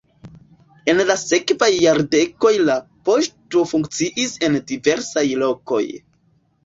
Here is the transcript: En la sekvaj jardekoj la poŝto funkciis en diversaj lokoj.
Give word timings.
En 0.93 1.01
la 1.09 1.15
sekvaj 1.23 1.69
jardekoj 1.73 2.53
la 2.69 2.77
poŝto 3.09 3.65
funkciis 3.73 4.35
en 4.49 4.59
diversaj 4.73 5.27
lokoj. 5.45 5.85